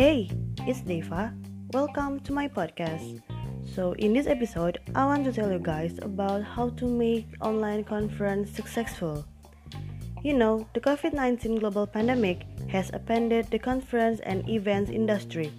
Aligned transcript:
Hey, 0.00 0.30
it's 0.64 0.80
Deva. 0.80 1.34
Welcome 1.74 2.20
to 2.20 2.32
my 2.32 2.48
podcast. 2.48 3.20
So, 3.68 3.92
in 4.00 4.14
this 4.14 4.26
episode, 4.26 4.80
I 4.94 5.04
want 5.04 5.26
to 5.26 5.32
tell 5.32 5.52
you 5.52 5.58
guys 5.58 5.92
about 6.00 6.40
how 6.42 6.70
to 6.80 6.86
make 6.88 7.28
online 7.42 7.84
conference 7.84 8.48
successful. 8.48 9.26
You 10.24 10.32
know, 10.32 10.66
the 10.72 10.80
COVID 10.80 11.12
19 11.12 11.60
global 11.60 11.86
pandemic 11.86 12.48
has 12.70 12.90
upended 12.96 13.50
the 13.50 13.58
conference 13.58 14.20
and 14.20 14.48
events 14.48 14.90
industry, 14.90 15.52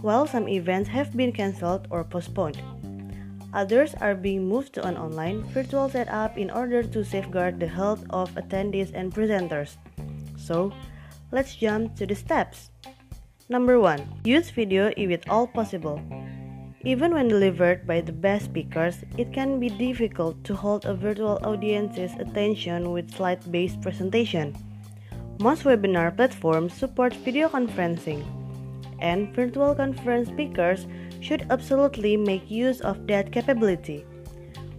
while 0.00 0.26
some 0.26 0.48
events 0.48 0.88
have 0.88 1.14
been 1.14 1.30
cancelled 1.30 1.88
or 1.90 2.04
postponed. 2.04 2.56
Others 3.52 3.92
are 4.00 4.14
being 4.14 4.48
moved 4.48 4.72
to 4.80 4.86
an 4.88 4.96
online 4.96 5.44
virtual 5.52 5.90
setup 5.90 6.38
in 6.38 6.50
order 6.50 6.82
to 6.82 7.04
safeguard 7.04 7.60
the 7.60 7.68
health 7.68 8.02
of 8.08 8.32
attendees 8.32 8.92
and 8.94 9.12
presenters. 9.12 9.76
So, 10.38 10.72
let's 11.32 11.54
jump 11.54 11.96
to 11.96 12.06
the 12.06 12.16
steps. 12.16 12.70
Number 13.50 13.80
1. 13.80 14.28
Use 14.28 14.50
video 14.50 14.92
if 14.98 15.10
at 15.10 15.26
all 15.30 15.46
possible. 15.46 16.02
Even 16.84 17.14
when 17.14 17.28
delivered 17.28 17.86
by 17.86 18.02
the 18.02 18.12
best 18.12 18.44
speakers, 18.44 19.00
it 19.16 19.32
can 19.32 19.58
be 19.58 19.70
difficult 19.70 20.44
to 20.44 20.54
hold 20.54 20.84
a 20.84 20.92
virtual 20.92 21.40
audience's 21.42 22.12
attention 22.20 22.92
with 22.92 23.10
slide-based 23.10 23.80
presentation. 23.80 24.54
Most 25.40 25.64
webinar 25.64 26.14
platforms 26.14 26.74
support 26.74 27.14
video 27.24 27.48
conferencing, 27.48 28.20
and 29.00 29.34
virtual 29.34 29.74
conference 29.74 30.28
speakers 30.28 30.86
should 31.22 31.46
absolutely 31.48 32.18
make 32.18 32.50
use 32.50 32.82
of 32.82 33.06
that 33.06 33.32
capability. 33.32 34.04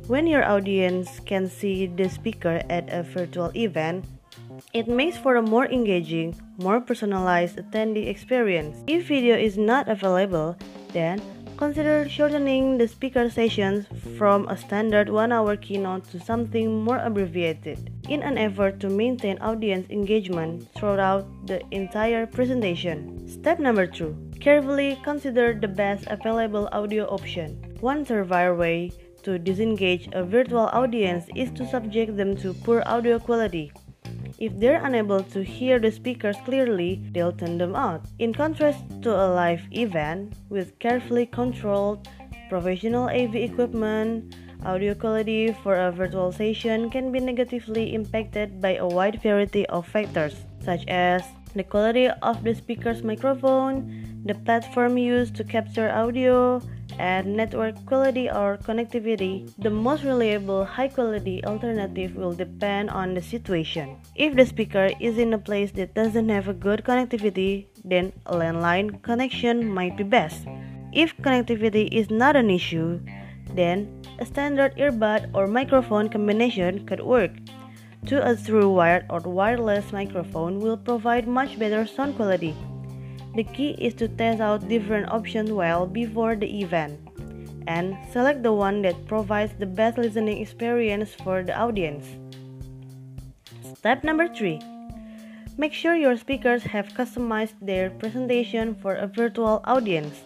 When 0.05 0.27
your 0.27 0.45
audience 0.45 1.19
can 1.25 1.49
see 1.49 1.87
the 1.87 2.07
speaker 2.07 2.61
at 2.69 2.85
a 2.93 3.01
virtual 3.01 3.49
event, 3.55 4.05
it 4.73 4.87
makes 4.87 5.17
for 5.17 5.35
a 5.35 5.41
more 5.41 5.65
engaging, 5.65 6.35
more 6.57 6.79
personalized 6.81 7.57
attendee 7.57 8.07
experience. 8.07 8.77
If 8.87 9.07
video 9.07 9.35
is 9.37 9.57
not 9.57 9.87
available, 9.87 10.57
then 10.93 11.21
consider 11.57 12.07
shortening 12.07 12.77
the 12.77 12.87
speaker 12.87 13.29
sessions 13.29 13.85
from 14.17 14.47
a 14.47 14.55
standard 14.55 15.09
one 15.09 15.31
hour 15.31 15.57
keynote 15.57 16.09
to 16.11 16.19
something 16.19 16.83
more 16.83 16.99
abbreviated 16.99 17.91
in 18.07 18.23
an 18.23 18.37
effort 18.37 18.79
to 18.79 18.89
maintain 18.89 19.37
audience 19.39 19.89
engagement 19.89 20.67
throughout 20.77 21.27
the 21.47 21.61
entire 21.71 22.25
presentation. 22.25 23.27
Step 23.27 23.59
number 23.59 23.85
two 23.85 24.15
carefully 24.39 24.97
consider 25.03 25.53
the 25.53 25.67
best 25.67 26.07
available 26.07 26.69
audio 26.71 27.05
option. 27.07 27.59
One 27.81 28.05
surefire 28.05 28.57
way 28.57 28.91
to 29.23 29.37
disengage 29.37 30.07
a 30.13 30.23
virtual 30.23 30.69
audience 30.71 31.25
is 31.35 31.51
to 31.51 31.67
subject 31.67 32.15
them 32.15 32.37
to 32.37 32.53
poor 32.53 32.83
audio 32.85 33.19
quality. 33.19 33.71
If 34.39 34.57
they're 34.57 34.85
unable 34.85 35.21
to 35.35 35.43
hear 35.43 35.79
the 35.79 35.91
speakers 35.91 36.37
clearly, 36.45 37.03
they'll 37.11 37.33
turn 37.33 37.57
them 37.57 37.75
out. 37.75 38.05
In 38.19 38.33
contrast 38.33 38.79
to 39.01 39.11
a 39.11 39.27
live 39.35 39.67
event 39.71 40.31
with 40.47 40.79
carefully 40.79 41.25
controlled 41.25 42.07
professional 42.47 43.09
AV 43.09 43.35
equipment, 43.35 44.33
audio 44.63 44.95
quality 44.95 45.51
for 45.61 45.75
a 45.75 45.91
virtual 45.91 46.31
session 46.31 46.89
can 46.89 47.11
be 47.11 47.19
negatively 47.19 47.93
impacted 47.93 48.61
by 48.61 48.75
a 48.75 48.87
wide 48.87 49.21
variety 49.21 49.65
of 49.67 49.85
factors, 49.85 50.37
such 50.63 50.87
as 50.87 51.21
the 51.53 51.63
quality 51.65 52.07
of 52.07 52.41
the 52.45 52.55
speaker's 52.55 53.03
microphone, 53.03 54.23
the 54.23 54.35
platform 54.35 54.97
used 54.97 55.35
to 55.35 55.43
capture 55.43 55.91
audio, 55.91 56.61
and 56.99 57.35
network 57.35 57.73
quality 57.85 58.29
or 58.29 58.57
connectivity, 58.57 59.49
the 59.57 59.69
most 59.69 60.03
reliable 60.03 60.65
high 60.65 60.89
quality 60.89 61.43
alternative 61.45 62.15
will 62.15 62.33
depend 62.33 62.89
on 62.89 63.13
the 63.13 63.21
situation. 63.21 63.97
If 64.15 64.35
the 64.35 64.45
speaker 64.45 64.89
is 64.99 65.17
in 65.17 65.33
a 65.33 65.39
place 65.39 65.71
that 65.71 65.95
doesn't 65.95 66.27
have 66.29 66.49
a 66.49 66.53
good 66.53 66.83
connectivity, 66.83 67.67
then 67.85 68.11
a 68.25 68.35
landline 68.35 69.01
connection 69.01 69.73
might 69.73 69.95
be 69.95 70.03
best. 70.03 70.45
If 70.91 71.15
connectivity 71.17 71.87
is 71.91 72.09
not 72.09 72.35
an 72.35 72.49
issue, 72.49 72.99
then 73.55 74.03
a 74.19 74.25
standard 74.25 74.75
earbud 74.75 75.31
or 75.33 75.47
microphone 75.47 76.09
combination 76.09 76.85
could 76.85 77.01
work. 77.01 77.31
To 78.07 78.23
a 78.23 78.35
through 78.35 78.71
wired 78.73 79.05
or 79.09 79.19
wireless 79.19 79.91
microphone 79.91 80.59
will 80.59 80.77
provide 80.77 81.27
much 81.27 81.59
better 81.59 81.85
sound 81.85 82.15
quality. 82.15 82.55
The 83.35 83.43
key 83.43 83.71
is 83.77 83.93
to 83.95 84.07
test 84.07 84.41
out 84.41 84.67
different 84.67 85.11
options 85.11 85.51
well 85.51 85.85
before 85.85 86.35
the 86.35 86.49
event 86.61 86.99
and 87.67 87.95
select 88.11 88.41
the 88.41 88.53
one 88.53 88.81
that 88.81 89.05
provides 89.05 89.53
the 89.59 89.65
best 89.67 89.97
listening 89.97 90.41
experience 90.41 91.13
for 91.13 91.43
the 91.43 91.57
audience. 91.57 92.05
Step 93.75 94.03
number 94.03 94.27
3 94.27 94.59
Make 95.57 95.73
sure 95.73 95.93
your 95.93 96.15
speakers 96.15 96.63
have 96.63 96.95
customized 96.95 97.59
their 97.61 97.89
presentation 97.89 98.73
for 98.75 98.95
a 98.95 99.07
virtual 99.07 99.61
audience. 99.65 100.23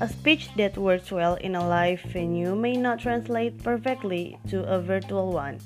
A 0.00 0.08
speech 0.08 0.50
that 0.56 0.76
works 0.76 1.10
well 1.10 1.34
in 1.34 1.54
a 1.54 1.66
live 1.66 2.00
venue 2.02 2.54
may 2.54 2.76
not 2.76 3.00
translate 3.00 3.62
perfectly 3.62 4.38
to 4.48 4.62
a 4.64 4.80
virtual 4.80 5.32
one. 5.32 5.58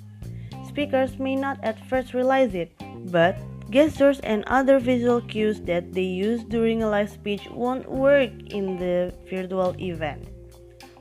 Speakers 0.68 1.18
may 1.18 1.36
not 1.36 1.58
at 1.62 1.80
first 1.88 2.14
realize 2.14 2.54
it, 2.54 2.72
but 3.10 3.36
Gestures 3.72 4.20
and 4.20 4.44
other 4.48 4.78
visual 4.78 5.22
cues 5.22 5.62
that 5.62 5.94
they 5.94 6.04
use 6.04 6.44
during 6.44 6.82
a 6.82 6.90
live 6.90 7.08
speech 7.08 7.48
won't 7.48 7.88
work 7.88 8.28
in 8.52 8.76
the 8.76 9.14
virtual 9.30 9.74
event. 9.80 10.28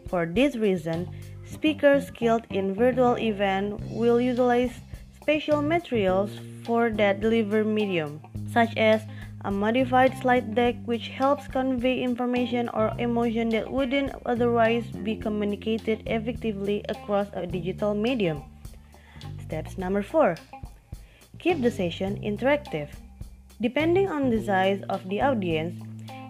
For 0.07 0.25
this 0.25 0.55
reason, 0.55 1.11
speakers 1.43 2.07
skilled 2.07 2.47
in 2.49 2.73
virtual 2.73 3.17
event 3.17 3.81
will 3.91 4.21
utilize 4.21 4.71
special 5.19 5.61
materials 5.61 6.31
for 6.63 6.89
that 6.91 7.19
delivery 7.19 7.65
medium, 7.65 8.21
such 8.53 8.71
as 8.77 9.01
a 9.43 9.51
modified 9.51 10.15
slide 10.21 10.55
deck 10.55 10.75
which 10.85 11.09
helps 11.09 11.49
convey 11.49 11.99
information 11.99 12.69
or 12.69 12.95
emotion 12.99 13.49
that 13.49 13.69
wouldn't 13.69 14.15
otherwise 14.25 14.85
be 15.03 15.17
communicated 15.17 16.03
effectively 16.05 16.85
across 16.88 17.27
a 17.33 17.45
digital 17.45 17.93
medium. 17.93 18.41
Steps 19.43 19.77
number 19.77 20.01
4 20.01 20.38
Keep 21.41 21.63
the 21.63 21.72
session 21.72 22.22
interactive. 22.22 22.90
Depending 23.59 24.07
on 24.07 24.29
the 24.29 24.44
size 24.44 24.84
of 24.90 25.07
the 25.09 25.22
audience, 25.22 25.74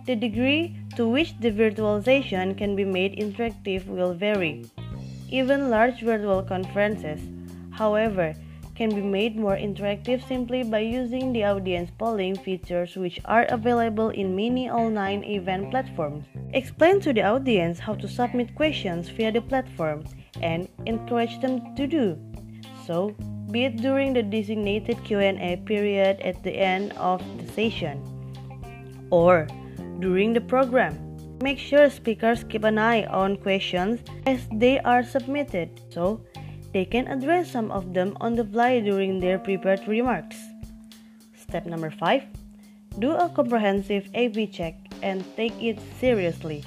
the 0.05 0.15
degree 0.15 0.77
to 0.95 1.05
which 1.05 1.37
the 1.41 1.51
virtualization 1.51 2.57
can 2.57 2.77
be 2.77 2.85
made 2.85 3.19
interactive 3.19 3.85
will 3.87 4.13
vary. 4.13 4.63
Even 5.29 5.69
large 5.69 6.01
virtual 6.01 6.41
conferences, 6.41 7.19
however, 7.71 8.33
can 8.75 8.95
be 8.95 9.01
made 9.01 9.35
more 9.35 9.57
interactive 9.57 10.25
simply 10.29 10.63
by 10.63 10.79
using 10.79 11.33
the 11.33 11.43
audience 11.43 11.91
polling 11.97 12.37
features 12.37 12.95
which 12.95 13.19
are 13.25 13.43
available 13.49 14.09
in 14.09 14.33
many 14.33 14.69
online 14.69 15.25
event 15.25 15.71
platforms. 15.71 16.23
Explain 16.53 17.01
to 17.01 17.11
the 17.11 17.21
audience 17.21 17.79
how 17.79 17.95
to 17.95 18.07
submit 18.07 18.55
questions 18.55 19.09
via 19.09 19.29
the 19.29 19.41
platform 19.41 20.05
and 20.41 20.69
encourage 20.85 21.37
them 21.41 21.75
to 21.75 21.85
do 21.85 22.17
so 22.87 23.13
be 23.51 23.65
it 23.65 23.77
during 23.77 24.13
the 24.13 24.23
designated 24.23 25.03
Q&A 25.03 25.61
period 25.65 26.19
at 26.21 26.41
the 26.43 26.51
end 26.51 26.93
of 26.93 27.21
the 27.37 27.51
session 27.51 27.99
or 29.09 29.47
during 29.99 30.33
the 30.33 30.41
program. 30.41 30.95
Make 31.41 31.59
sure 31.59 31.89
speakers 31.89 32.43
keep 32.43 32.63
an 32.63 32.77
eye 32.77 33.03
on 33.05 33.35
questions 33.35 33.99
as 34.25 34.47
they 34.53 34.79
are 34.79 35.03
submitted 35.03 35.81
so 35.89 36.21
they 36.71 36.85
can 36.85 37.07
address 37.07 37.51
some 37.51 37.71
of 37.71 37.93
them 37.93 38.15
on 38.21 38.35
the 38.35 38.45
fly 38.45 38.79
during 38.79 39.19
their 39.19 39.39
prepared 39.39 39.87
remarks. 39.87 40.37
Step 41.35 41.65
number 41.65 41.89
5 41.89 42.23
Do 42.99 43.11
a 43.11 43.27
comprehensive 43.29 44.07
AV 44.15 44.51
check 44.51 44.75
and 45.01 45.25
take 45.35 45.57
it 45.61 45.79
seriously. 45.99 46.63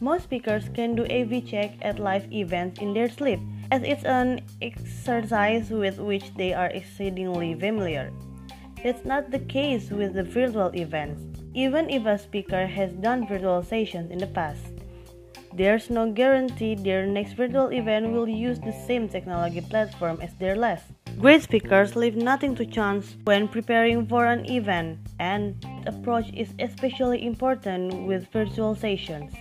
Most 0.00 0.24
speakers 0.24 0.68
can 0.74 0.94
do 0.94 1.06
AV 1.06 1.46
check 1.46 1.74
at 1.82 1.98
live 1.98 2.30
events 2.32 2.80
in 2.80 2.92
their 2.92 3.08
sleep 3.08 3.40
as 3.72 3.82
it's 3.84 4.04
an 4.04 4.38
exercise 4.60 5.70
with 5.70 5.98
which 5.98 6.34
they 6.34 6.52
are 6.52 6.68
exceedingly 6.76 7.54
familiar. 7.54 8.12
That's 8.84 9.02
not 9.06 9.30
the 9.30 9.38
case 9.38 9.88
with 9.88 10.12
the 10.12 10.24
virtual 10.24 10.70
events. 10.76 11.22
Even 11.54 11.88
if 11.88 12.04
a 12.04 12.18
speaker 12.18 12.66
has 12.66 12.92
done 12.92 13.26
virtual 13.26 13.62
sessions 13.62 14.10
in 14.10 14.18
the 14.18 14.26
past, 14.26 14.60
there's 15.54 15.88
no 15.88 16.12
guarantee 16.12 16.74
their 16.74 17.06
next 17.06 17.32
virtual 17.32 17.72
event 17.72 18.12
will 18.12 18.28
use 18.28 18.60
the 18.60 18.76
same 18.86 19.08
technology 19.08 19.62
platform 19.62 20.18
as 20.20 20.34
their 20.34 20.54
last. 20.54 20.84
Great 21.18 21.42
speakers 21.42 21.96
leave 21.96 22.16
nothing 22.16 22.54
to 22.56 22.66
chance 22.66 23.16
when 23.24 23.48
preparing 23.48 24.06
for 24.06 24.26
an 24.26 24.44
event, 24.50 24.98
and 25.18 25.56
approach 25.86 26.28
is 26.34 26.52
especially 26.58 27.24
important 27.24 28.06
with 28.06 28.30
virtual 28.32 28.74
sessions. 28.74 29.32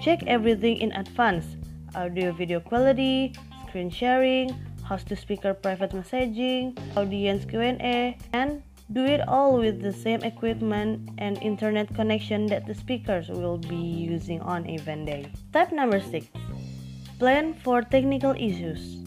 Check 0.00 0.22
everything 0.26 0.78
in 0.78 0.92
advance 0.92 1.56
audio 1.94 2.32
video 2.32 2.60
quality, 2.60 3.34
screen 3.68 3.90
sharing, 3.90 4.50
host 4.82 5.08
to 5.08 5.16
speaker 5.16 5.54
private 5.54 5.90
messaging, 5.92 6.76
audience 6.96 7.44
Q&A, 7.44 8.18
and 8.32 8.62
do 8.92 9.04
it 9.04 9.26
all 9.26 9.56
with 9.56 9.80
the 9.80 9.92
same 9.92 10.20
equipment 10.22 11.08
and 11.18 11.38
internet 11.42 11.88
connection 11.94 12.46
that 12.46 12.66
the 12.66 12.74
speakers 12.74 13.28
will 13.28 13.56
be 13.56 13.76
using 13.76 14.40
on 14.42 14.68
event 14.68 15.06
day. 15.06 15.32
Step 15.48 15.72
number 15.72 16.00
6. 16.00 16.26
Plan 17.18 17.54
for 17.54 17.80
technical 17.80 18.32
issues. 18.32 19.00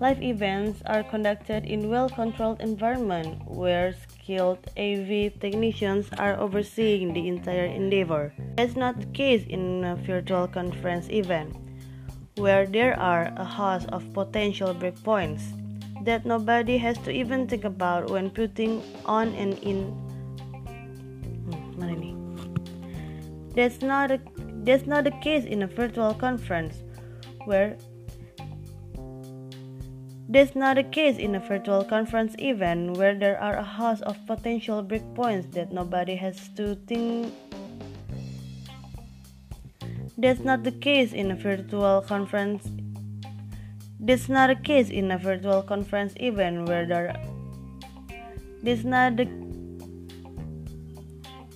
Live 0.00 0.22
events 0.22 0.80
are 0.86 1.04
conducted 1.04 1.66
in 1.66 1.90
well-controlled 1.90 2.60
environment 2.60 3.38
where 3.46 3.92
skilled 3.92 4.58
AV 4.78 5.38
technicians 5.38 6.08
are 6.18 6.40
overseeing 6.40 7.12
the 7.12 7.28
entire 7.28 7.66
endeavor. 7.66 8.32
That's 8.56 8.76
not 8.76 8.98
the 8.98 9.06
case 9.12 9.44
in 9.46 9.84
a 9.84 9.96
virtual 9.96 10.48
conference 10.48 11.10
event, 11.10 11.54
where 12.36 12.66
there 12.66 12.98
are 12.98 13.32
a 13.36 13.44
host 13.44 13.88
of 13.90 14.04
potential 14.12 14.74
breakpoints 14.74 15.42
that 16.04 16.24
nobody 16.24 16.78
has 16.78 16.96
to 16.98 17.10
even 17.10 17.46
think 17.46 17.64
about 17.64 18.10
when 18.10 18.30
putting 18.30 18.82
on 19.04 19.28
and 19.34 19.58
in. 19.60 19.92
Hmm, 21.50 22.16
that's 23.54 23.82
not 23.82 24.10
a, 24.10 24.20
that's 24.64 24.86
not 24.86 25.04
the 25.04 25.10
case 25.22 25.44
in 25.44 25.62
a 25.62 25.66
virtual 25.66 26.14
conference, 26.14 26.82
where 27.44 27.76
this 30.30 30.50
is 30.50 30.54
not 30.54 30.76
the 30.76 30.84
case 30.84 31.18
in 31.18 31.34
a 31.34 31.40
virtual 31.40 31.82
conference 31.82 32.36
event 32.38 32.96
where 32.96 33.16
there 33.16 33.40
are 33.42 33.56
a 33.56 33.64
host 33.64 34.02
of 34.04 34.16
potential 34.26 34.80
breakpoints 34.80 35.50
that 35.52 35.72
nobody 35.72 36.14
has 36.14 36.48
to 36.54 36.76
think. 36.86 37.34
That's 40.20 40.40
not 40.40 40.64
the 40.64 40.72
case 40.72 41.14
in 41.14 41.30
a 41.30 41.34
virtual 41.34 42.02
conference. 42.02 42.68
That's 43.98 44.28
not 44.28 44.48
the 44.48 44.56
case 44.56 44.90
in 44.90 45.10
a 45.10 45.16
virtual 45.16 45.62
conference 45.62 46.12
event 46.16 46.68
where 46.68 46.84
there. 46.84 47.16
This 48.62 48.84
not 48.84 49.16
the. 49.16 49.26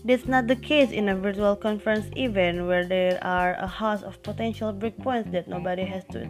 This 0.03 0.27
not 0.27 0.47
the 0.47 0.57
case 0.57 0.93
in 0.93 1.11
a 1.11 1.17
virtual 1.17 1.57
conference 1.57 2.07
event 2.17 2.67
where 2.67 2.87
there 2.87 3.23
are 3.23 3.53
a 3.55 3.67
host 3.67 4.03
of 4.03 4.23
potential 4.23 4.73
breakpoints 4.73 5.31
that 5.33 5.47
nobody 5.47 5.85
has 5.85 6.05
to 6.13 6.25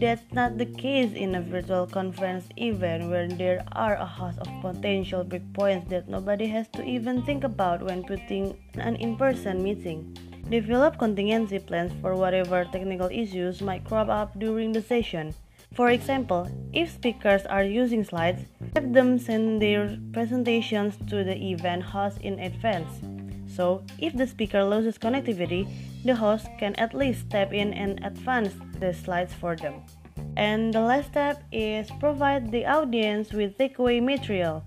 that's 0.00 0.32
not 0.32 0.56
the 0.56 0.64
case 0.64 1.12
in 1.12 1.34
a 1.34 1.42
virtual 1.42 1.86
conference 1.86 2.48
event 2.56 3.10
where 3.10 3.28
there 3.28 3.62
are 3.72 3.96
a 3.96 4.06
host 4.06 4.38
of 4.38 4.48
potential 4.62 5.22
breakpoints 5.22 5.90
that 5.90 6.08
nobody 6.08 6.46
has 6.46 6.66
to 6.68 6.82
even 6.82 7.22
think 7.22 7.44
about 7.44 7.82
when 7.82 8.02
putting 8.02 8.56
an 8.74 8.96
in-person 8.96 9.62
meeting. 9.62 10.16
Develop 10.48 10.98
contingency 10.98 11.58
plans 11.58 11.92
for 12.00 12.16
whatever 12.16 12.64
technical 12.64 13.08
issues 13.12 13.60
might 13.60 13.84
crop 13.84 14.08
up 14.08 14.38
during 14.38 14.72
the 14.72 14.80
session. 14.80 15.34
For 15.74 15.90
example, 15.90 16.48
if 16.72 16.90
speakers 16.90 17.44
are 17.44 17.62
using 17.62 18.02
slides, 18.02 18.40
have 18.74 18.94
them 18.94 19.18
send 19.18 19.60
their 19.60 19.98
presentations 20.12 20.96
to 21.10 21.22
the 21.22 21.36
event 21.36 21.82
host 21.82 22.18
in 22.22 22.40
advance. 22.40 22.90
So, 23.46 23.84
if 23.98 24.16
the 24.16 24.26
speaker 24.26 24.64
loses 24.64 24.96
connectivity, 24.96 25.68
the 26.04 26.16
host 26.16 26.48
can 26.58 26.74
at 26.76 26.94
least 26.94 27.26
step 27.28 27.52
in 27.52 27.74
and 27.74 28.02
advance 28.02 28.54
the 28.80 28.92
slides 28.92 29.34
for 29.34 29.54
them. 29.54 29.84
And 30.36 30.72
the 30.72 30.80
last 30.80 31.08
step 31.08 31.42
is 31.52 31.90
provide 32.00 32.50
the 32.50 32.66
audience 32.66 33.32
with 33.32 33.56
takeaway 33.58 34.02
material. 34.02 34.64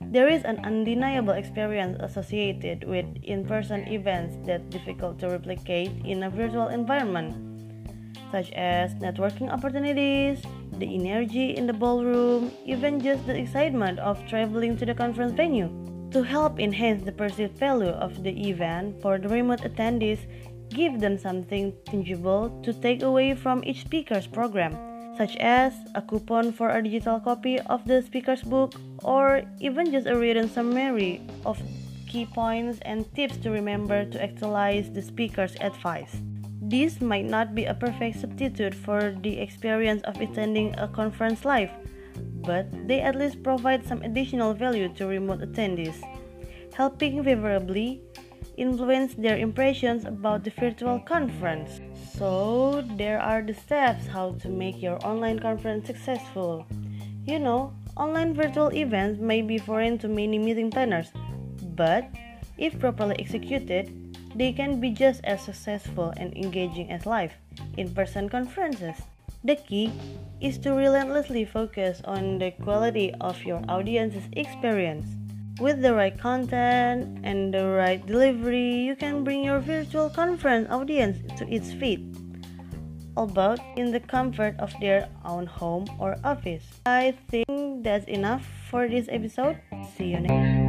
There 0.00 0.28
is 0.28 0.44
an 0.44 0.60
undeniable 0.64 1.34
experience 1.34 1.98
associated 2.00 2.86
with 2.86 3.06
in-person 3.24 3.88
events 3.88 4.36
that 4.46 4.70
difficult 4.70 5.18
to 5.20 5.28
replicate 5.28 5.90
in 6.04 6.22
a 6.22 6.30
virtual 6.30 6.68
environment, 6.68 7.34
such 8.30 8.52
as 8.52 8.94
networking 8.96 9.50
opportunities, 9.50 10.38
the 10.78 10.94
energy 10.94 11.56
in 11.56 11.66
the 11.66 11.72
ballroom, 11.72 12.52
even 12.64 13.00
just 13.00 13.26
the 13.26 13.36
excitement 13.36 13.98
of 13.98 14.24
traveling 14.28 14.76
to 14.76 14.86
the 14.86 14.94
conference 14.94 15.32
venue. 15.32 15.70
To 16.12 16.22
help 16.22 16.60
enhance 16.60 17.02
the 17.02 17.10
perceived 17.10 17.58
value 17.58 17.90
of 17.90 18.22
the 18.22 18.30
event 18.48 19.02
for 19.02 19.18
the 19.18 19.28
remote 19.28 19.62
attendees, 19.62 20.20
give 20.70 21.00
them 21.00 21.18
something 21.18 21.72
tangible 21.86 22.50
to 22.62 22.72
take 22.72 23.02
away 23.02 23.34
from 23.34 23.62
each 23.64 23.82
speaker's 23.82 24.26
program, 24.26 24.76
such 25.16 25.36
as 25.36 25.74
a 25.94 26.02
coupon 26.02 26.52
for 26.52 26.70
a 26.70 26.82
digital 26.82 27.20
copy 27.20 27.60
of 27.60 27.86
the 27.86 28.02
speaker's 28.02 28.42
book 28.42 28.74
or 29.02 29.42
even 29.60 29.92
just 29.92 30.06
a 30.06 30.16
written 30.16 30.48
summary 30.48 31.20
of 31.44 31.60
key 32.08 32.26
points 32.26 32.78
and 32.82 33.12
tips 33.14 33.36
to 33.38 33.50
remember 33.50 34.04
to 34.04 34.22
actualize 34.22 34.90
the 34.92 35.02
speaker's 35.02 35.56
advice. 35.60 36.16
This 36.62 37.00
might 37.00 37.26
not 37.26 37.54
be 37.54 37.66
a 37.66 37.74
perfect 37.74 38.20
substitute 38.20 38.74
for 38.74 39.14
the 39.20 39.38
experience 39.38 40.02
of 40.04 40.20
attending 40.20 40.74
a 40.78 40.88
conference 40.88 41.44
live, 41.44 41.70
but 42.46 42.66
they 42.88 43.00
at 43.00 43.16
least 43.16 43.42
provide 43.42 43.84
some 43.84 44.00
additional 44.02 44.54
value 44.54 44.88
to 44.94 45.06
remote 45.06 45.40
attendees, 45.40 46.00
helping 46.72 47.22
favorably 47.22 48.00
influence 48.56 49.14
their 49.14 49.36
impressions 49.36 50.04
about 50.04 50.44
the 50.44 50.50
virtual 50.50 50.98
conference. 51.00 51.80
So, 52.16 52.82
there 52.96 53.20
are 53.20 53.42
the 53.42 53.54
steps 53.54 54.06
how 54.06 54.32
to 54.40 54.48
make 54.48 54.80
your 54.80 55.04
online 55.06 55.38
conference 55.38 55.86
successful. 55.86 56.66
You 57.26 57.38
know, 57.38 57.72
online 57.96 58.34
virtual 58.34 58.72
events 58.72 59.20
may 59.20 59.42
be 59.42 59.58
foreign 59.58 59.98
to 59.98 60.08
many 60.08 60.38
meeting 60.38 60.70
planners, 60.70 61.10
but 61.74 62.08
if 62.58 62.78
properly 62.78 63.16
executed, 63.18 63.90
they 64.34 64.52
can 64.52 64.80
be 64.80 64.90
just 64.90 65.24
as 65.24 65.42
successful 65.42 66.12
and 66.16 66.36
engaging 66.36 66.90
as 66.90 67.06
live 67.06 67.32
in 67.76 67.94
person 67.94 68.28
conferences. 68.28 68.96
The 69.44 69.56
key 69.56 69.92
is 70.40 70.58
to 70.58 70.72
relentlessly 70.72 71.44
focus 71.44 72.00
on 72.04 72.38
the 72.38 72.50
quality 72.62 73.12
of 73.20 73.42
your 73.44 73.62
audience's 73.68 74.24
experience 74.32 75.06
with 75.60 75.82
the 75.82 75.94
right 75.94 76.16
content 76.18 77.20
and 77.22 77.52
the 77.52 77.66
right 77.66 78.04
delivery, 78.06 78.74
you 78.74 78.96
can 78.96 79.24
bring 79.24 79.44
your 79.44 79.60
virtual 79.60 80.10
conference 80.10 80.68
audience 80.70 81.18
to 81.38 81.48
its 81.52 81.72
feet, 81.72 82.00
albeit 83.16 83.60
in 83.76 83.90
the 83.92 84.00
comfort 84.00 84.56
of 84.58 84.72
their 84.80 85.08
own 85.24 85.46
home 85.46 85.86
or 85.98 86.16
office. 86.24 86.64
I 86.86 87.14
think 87.30 87.84
that's 87.84 88.06
enough 88.06 88.44
for 88.70 88.88
this 88.88 89.06
episode. 89.10 89.60
See 89.96 90.10
you 90.10 90.20
next. 90.20 90.63